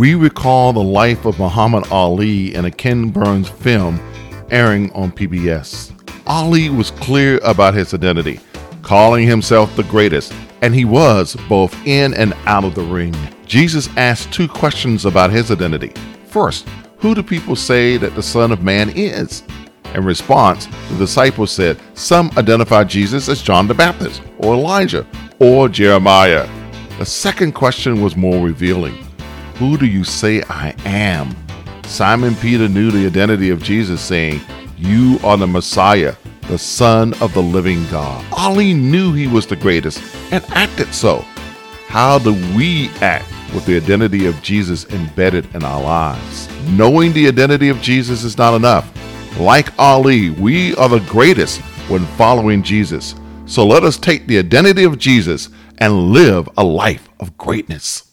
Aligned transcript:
We 0.00 0.14
recall 0.14 0.72
the 0.72 0.82
life 0.82 1.26
of 1.26 1.38
Muhammad 1.38 1.84
Ali 1.90 2.54
in 2.54 2.64
a 2.64 2.70
Ken 2.70 3.10
Burns 3.10 3.50
film 3.50 4.00
airing 4.50 4.90
on 4.92 5.12
PBS. 5.12 5.92
Ali 6.26 6.70
was 6.70 6.90
clear 6.92 7.38
about 7.44 7.74
his 7.74 7.92
identity, 7.92 8.40
calling 8.80 9.26
himself 9.26 9.76
the 9.76 9.82
greatest, 9.82 10.32
and 10.62 10.74
he 10.74 10.86
was 10.86 11.36
both 11.50 11.76
in 11.86 12.14
and 12.14 12.32
out 12.46 12.64
of 12.64 12.74
the 12.74 12.80
ring. 12.80 13.14
Jesus 13.44 13.90
asked 13.98 14.32
two 14.32 14.48
questions 14.48 15.04
about 15.04 15.30
his 15.30 15.50
identity. 15.50 15.92
First, 16.28 16.66
who 16.96 17.14
do 17.14 17.22
people 17.22 17.54
say 17.54 17.98
that 17.98 18.14
the 18.14 18.22
Son 18.22 18.52
of 18.52 18.62
Man 18.62 18.88
is? 18.96 19.42
In 19.94 20.02
response, 20.02 20.64
the 20.88 20.96
disciples 20.96 21.52
said, 21.52 21.78
Some 21.92 22.30
identify 22.38 22.84
Jesus 22.84 23.28
as 23.28 23.42
John 23.42 23.68
the 23.68 23.74
Baptist, 23.74 24.22
or 24.38 24.54
Elijah, 24.54 25.06
or 25.40 25.68
Jeremiah. 25.68 26.48
The 26.98 27.04
second 27.04 27.52
question 27.52 28.00
was 28.00 28.16
more 28.16 28.42
revealing 28.42 28.96
Who 29.60 29.76
do 29.76 29.84
you 29.84 30.04
say 30.04 30.42
I 30.48 30.74
am? 30.86 31.36
Simon 31.84 32.34
Peter 32.36 32.66
knew 32.66 32.90
the 32.90 33.04
identity 33.04 33.50
of 33.50 33.62
Jesus, 33.62 34.00
saying, 34.00 34.40
You 34.78 35.18
are 35.22 35.36
the 35.36 35.46
Messiah, 35.46 36.14
the 36.48 36.56
Son 36.56 37.12
of 37.20 37.34
the 37.34 37.42
living 37.42 37.86
God. 37.90 38.24
Ali 38.32 38.72
knew 38.72 39.12
he 39.12 39.26
was 39.26 39.46
the 39.46 39.56
greatest 39.56 40.02
and 40.32 40.42
acted 40.48 40.94
so. 40.94 41.26
How 41.88 42.18
do 42.18 42.32
we 42.56 42.88
act 43.02 43.30
with 43.52 43.66
the 43.66 43.76
identity 43.76 44.24
of 44.24 44.40
Jesus 44.40 44.86
embedded 44.86 45.54
in 45.54 45.62
our 45.62 45.82
lives? 45.82 46.48
Knowing 46.70 47.12
the 47.12 47.28
identity 47.28 47.68
of 47.68 47.82
Jesus 47.82 48.24
is 48.24 48.38
not 48.38 48.54
enough. 48.54 48.90
Like 49.38 49.78
Ali, 49.78 50.30
we 50.30 50.74
are 50.76 50.88
the 50.88 51.00
greatest 51.00 51.60
when 51.90 52.06
following 52.16 52.62
Jesus. 52.62 53.14
So 53.44 53.66
let 53.66 53.84
us 53.84 53.98
take 53.98 54.26
the 54.26 54.38
identity 54.38 54.84
of 54.84 54.96
Jesus 54.96 55.50
and 55.76 56.12
live 56.14 56.48
a 56.56 56.64
life 56.64 57.10
of 57.20 57.36
greatness. 57.36 58.09